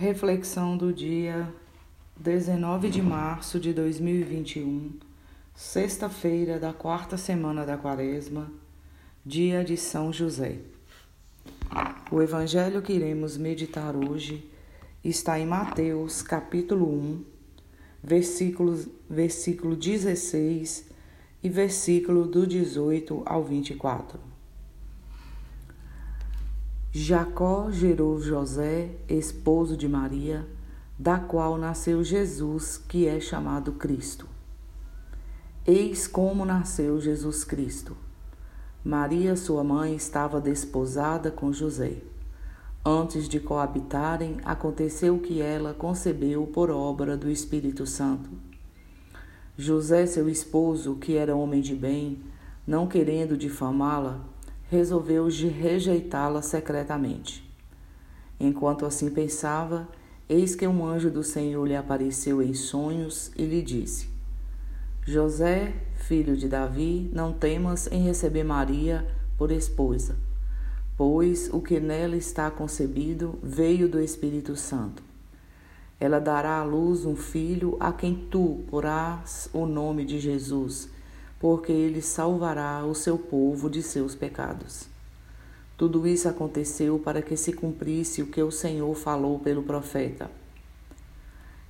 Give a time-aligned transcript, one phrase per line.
[0.00, 1.46] Reflexão do dia
[2.16, 4.92] 19 de março de 2021,
[5.54, 8.50] sexta-feira da quarta semana da Quaresma,
[9.26, 10.56] dia de São José.
[12.10, 14.50] O evangelho que iremos meditar hoje
[15.04, 17.24] está em Mateus, capítulo 1,
[18.02, 20.86] versículos, versículo 16
[21.42, 24.29] e versículo do 18 ao 24.
[26.92, 30.44] Jacó gerou José, esposo de Maria,
[30.98, 34.26] da qual nasceu Jesus, que é chamado Cristo.
[35.64, 37.96] Eis como nasceu Jesus Cristo.
[38.84, 41.98] Maria, sua mãe, estava desposada com José.
[42.84, 48.30] Antes de coabitarem, aconteceu que ela concebeu por obra do Espírito Santo.
[49.56, 52.20] José, seu esposo, que era homem de bem,
[52.66, 54.20] não querendo difamá-la,
[54.70, 57.44] resolveu rejeitá-la secretamente.
[58.38, 59.88] Enquanto assim pensava,
[60.28, 64.08] eis que um anjo do Senhor lhe apareceu em sonhos e lhe disse:
[65.04, 69.04] José, filho de Davi, não temas em receber Maria
[69.36, 70.16] por esposa,
[70.96, 75.02] pois o que nela está concebido veio do Espírito Santo.
[75.98, 80.88] Ela dará à luz um filho a quem tu porás o nome de Jesus
[81.40, 84.86] porque ele salvará o seu povo de seus pecados.
[85.76, 90.30] Tudo isso aconteceu para que se cumprisse o que o Senhor falou pelo profeta.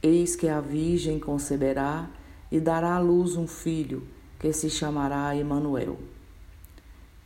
[0.00, 2.08] Eis que a Virgem conceberá
[2.50, 4.06] e dará à luz um filho,
[4.38, 5.98] que se chamará Emanuel,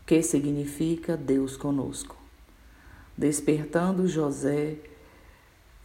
[0.07, 2.17] que significa Deus conosco.
[3.19, 4.79] Despertando José,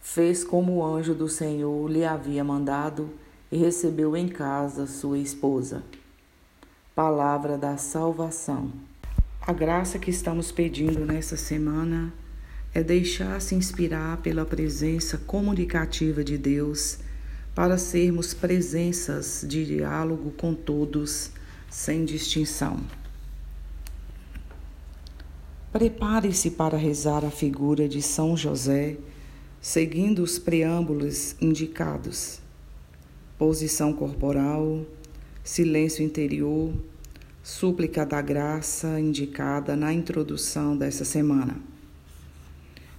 [0.00, 3.10] fez como o anjo do Senhor lhe havia mandado
[3.52, 5.84] e recebeu em casa sua esposa
[6.96, 8.72] palavra da salvação.
[9.42, 12.10] A graça que estamos pedindo nessa semana
[12.72, 16.98] é deixar-se inspirar pela presença comunicativa de Deus
[17.54, 21.32] para sermos presenças de diálogo com todos,
[21.68, 22.80] sem distinção.
[25.70, 28.96] Prepare-se para rezar a figura de São José,
[29.60, 32.40] seguindo os preâmbulos indicados.
[33.36, 34.86] Posição corporal,
[35.46, 36.74] silêncio interior,
[37.40, 41.56] súplica da graça indicada na introdução dessa semana.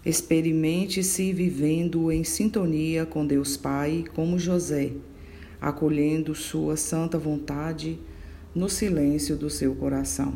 [0.06, 4.94] Experimente-se vivendo em sintonia com Deus Pai, como José,
[5.60, 8.00] acolhendo sua santa vontade
[8.56, 10.34] no silêncio do seu coração.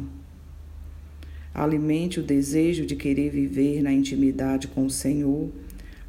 [1.54, 5.50] Alimente o desejo de querer viver na intimidade com o Senhor,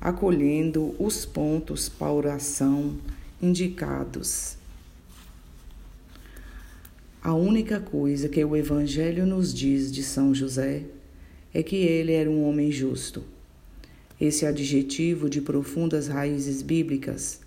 [0.00, 2.96] acolhendo os pontos para oração
[3.40, 4.60] indicados
[7.22, 10.82] a única coisa que o Evangelho nos diz de São José
[11.54, 13.22] é que ele era um homem justo.
[14.20, 17.40] Esse adjetivo de profundas raízes bíblicas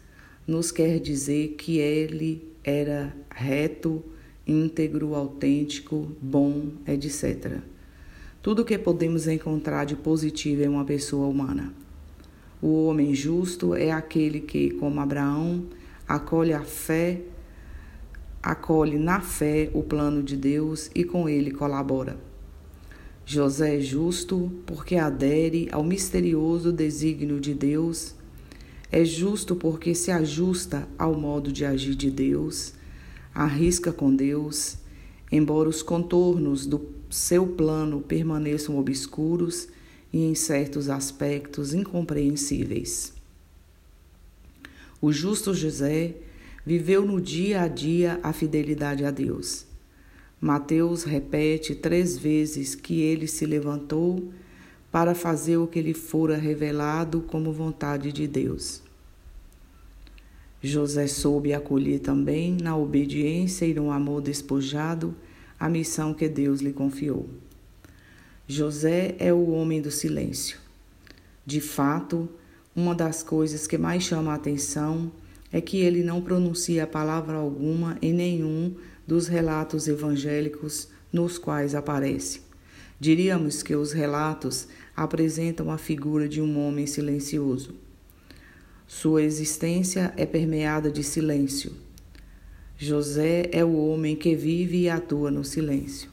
[0.48, 4.02] nos quer dizer que ele era reto,
[4.48, 7.58] íntegro, autêntico, bom, etc.
[8.42, 11.74] Tudo o que podemos encontrar de positivo em uma pessoa humana.
[12.62, 15.66] O homem justo é aquele que, como Abraão,
[16.08, 17.20] acolhe a fé
[18.46, 22.16] acolhe na fé o plano de Deus e com ele colabora.
[23.26, 28.14] José é justo porque adere ao misterioso desígnio de Deus,
[28.92, 32.74] é justo porque se ajusta ao modo de agir de Deus,
[33.34, 34.78] arrisca com Deus,
[35.32, 39.68] embora os contornos do seu plano permaneçam obscuros
[40.14, 43.12] e em certos aspectos incompreensíveis.
[45.02, 46.16] O justo José
[46.66, 49.66] viveu no dia a dia a fidelidade a Deus.
[50.42, 54.32] Mateus repete três vezes que ele se levantou
[54.92, 58.82] para fazer o que lhe fora revelado como vontade de Deus.
[60.62, 65.16] José soube acolher também, na obediência e no amor despojado,
[65.60, 67.30] a missão que Deus lhe confiou.
[68.48, 70.58] José é o homem do silêncio.
[71.46, 72.28] De fato,
[72.76, 75.12] uma das coisas que mais chama a atenção
[75.56, 78.76] é que ele não pronuncia palavra alguma em nenhum
[79.08, 82.42] dos relatos evangélicos nos quais aparece.
[83.00, 87.74] Diríamos que os relatos apresentam a figura de um homem silencioso.
[88.86, 91.72] Sua existência é permeada de silêncio.
[92.78, 96.10] José é o homem que vive e atua no silêncio.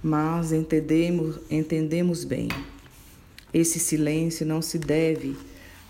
[0.00, 2.46] Mas entendemos, entendemos bem,
[3.52, 5.36] esse silêncio não se deve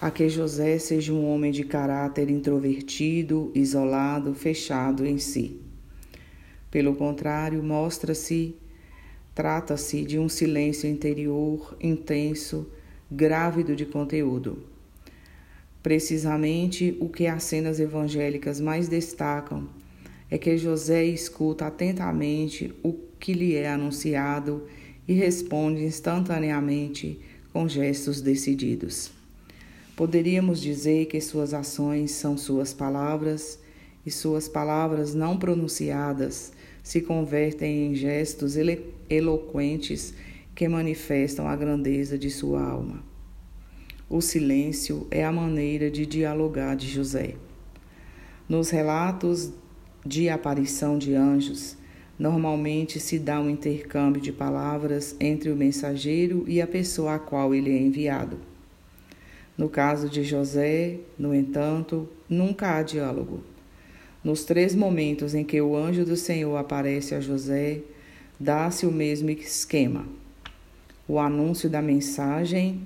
[0.01, 5.61] a que José seja um homem de caráter introvertido, isolado, fechado em si.
[6.71, 8.55] Pelo contrário, mostra-se,
[9.35, 12.71] trata-se de um silêncio interior intenso,
[13.11, 14.59] grávido de conteúdo.
[15.83, 19.69] Precisamente o que as cenas evangélicas mais destacam
[20.31, 24.67] é que José escuta atentamente o que lhe é anunciado
[25.07, 27.21] e responde instantaneamente
[27.53, 29.16] com gestos decididos.
[29.97, 33.59] Poderíamos dizer que suas ações são suas palavras
[34.05, 36.53] e suas palavras não pronunciadas
[36.83, 38.57] se convertem em gestos
[39.09, 40.13] eloquentes
[40.55, 43.03] que manifestam a grandeza de sua alma.
[44.07, 47.35] O silêncio é a maneira de dialogar de José.
[48.47, 49.51] Nos relatos
[50.05, 51.75] de aparição de anjos,
[52.19, 57.55] normalmente se dá um intercâmbio de palavras entre o mensageiro e a pessoa a qual
[57.55, 58.56] ele é enviado.
[59.57, 63.43] No caso de José, no entanto, nunca há diálogo.
[64.23, 67.81] Nos três momentos em que o anjo do Senhor aparece a José,
[68.39, 70.05] dá-se o mesmo esquema
[71.09, 72.81] o anúncio da mensagem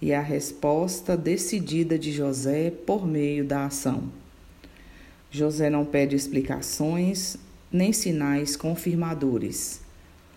[0.00, 4.04] e a resposta decidida de José por meio da ação.
[5.30, 7.36] José não pede explicações
[7.70, 9.80] nem sinais confirmadores.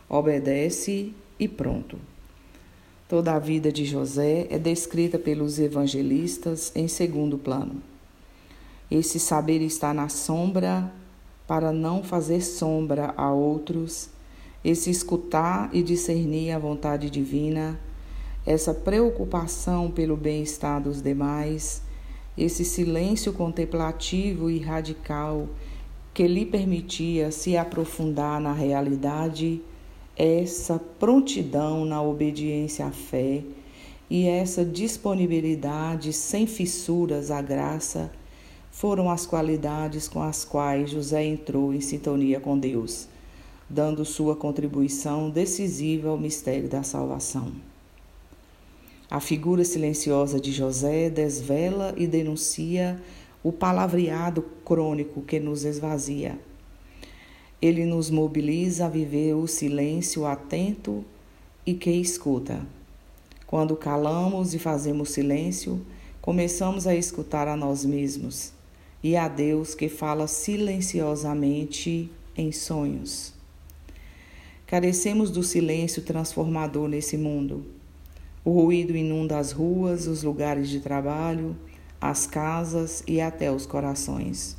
[0.07, 1.99] Obedece e pronto.
[3.07, 7.81] Toda a vida de José é descrita pelos evangelistas em segundo plano.
[8.89, 10.91] Esse saber está na sombra
[11.47, 14.09] para não fazer sombra a outros
[14.65, 17.79] esse escutar e discernir a vontade divina,
[18.43, 21.83] essa preocupação pelo bem-estar dos demais,
[22.35, 25.47] esse silêncio contemplativo e radical
[26.15, 29.61] que lhe permitia se aprofundar na realidade,
[30.15, 33.43] essa prontidão na obediência à fé
[34.09, 38.11] e essa disponibilidade sem fissuras à graça
[38.71, 43.07] foram as qualidades com as quais José entrou em sintonia com Deus
[43.69, 47.51] dando sua contribuição decisiva ao mistério da salvação.
[49.09, 52.99] A figura silenciosa de José desvela e denuncia
[53.43, 56.39] o palavreado crônico que nos esvazia.
[57.65, 61.03] Ele nos mobiliza a viver o silêncio atento
[61.65, 62.61] e que escuta.
[63.47, 65.83] Quando calamos e fazemos silêncio,
[66.21, 68.53] começamos a escutar a nós mesmos
[69.01, 72.07] e a Deus que fala silenciosamente
[72.37, 73.33] em sonhos.
[74.67, 77.65] Carecemos do silêncio transformador nesse mundo.
[78.43, 81.57] O ruído inunda as ruas, os lugares de trabalho,
[81.99, 84.55] as casas e até os corações.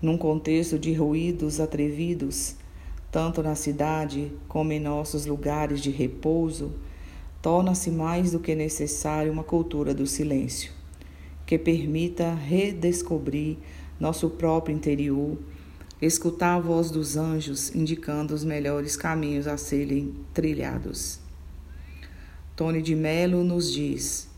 [0.00, 2.56] Num contexto de ruídos atrevidos,
[3.10, 6.72] tanto na cidade como em nossos lugares de repouso,
[7.40, 10.72] torna-se mais do que necessário uma cultura do silêncio,
[11.46, 13.56] que permita redescobrir
[14.00, 15.38] nosso próprio interior
[16.00, 21.20] escutar a voz dos anjos indicando os melhores caminhos a serem trilhados.
[22.56, 24.28] Tony de Mello nos diz: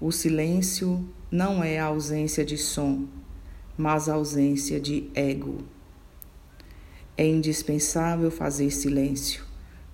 [0.00, 3.04] o silêncio não é a ausência de som,
[3.76, 5.58] mas ausência de ego.
[7.16, 9.44] É indispensável fazer silêncio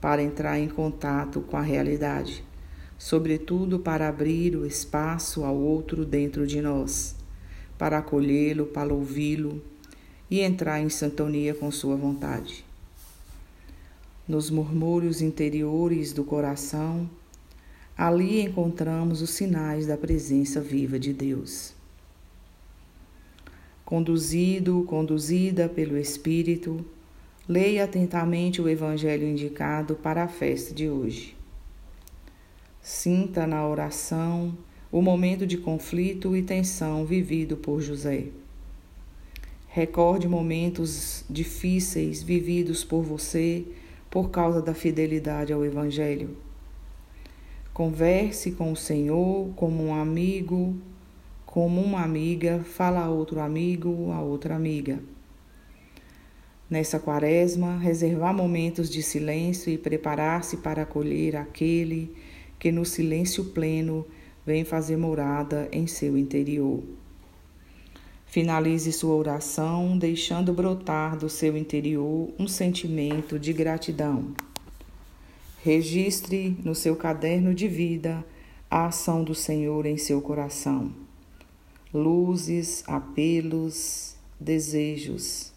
[0.01, 2.45] para entrar em contato com a realidade,
[2.99, 7.15] sobretudo para abrir o espaço ao outro dentro de nós,
[7.77, 9.63] para acolhê-lo, para ouvi-lo,
[10.31, 12.65] e entrar em sintonia com Sua vontade.
[14.29, 17.11] Nos murmúrios interiores do coração,
[17.97, 21.80] ali encontramos os sinais da presença viva de Deus.
[23.91, 26.87] Conduzido, conduzida pelo Espírito,
[27.49, 31.37] leia atentamente o Evangelho indicado para a festa de hoje.
[32.81, 34.57] Sinta na oração
[34.93, 38.29] o momento de conflito e tensão vivido por José.
[39.67, 43.65] Recorde momentos difíceis vividos por você
[44.09, 46.37] por causa da fidelidade ao Evangelho.
[47.75, 50.77] Converse com o Senhor como um amigo,
[51.51, 55.01] como uma amiga, fala a outro amigo, a outra amiga.
[56.71, 62.15] Nessa quaresma, reservar momentos de silêncio e preparar-se para acolher aquele
[62.57, 64.07] que no silêncio pleno
[64.47, 66.85] vem fazer morada em seu interior.
[68.27, 74.33] Finalize sua oração deixando brotar do seu interior um sentimento de gratidão.
[75.65, 78.25] Registre no seu caderno de vida
[78.71, 81.10] a ação do Senhor em seu coração.
[81.93, 85.53] Luzes, apelos, desejos.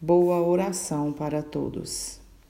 [0.00, 2.19] Boa oração para todos.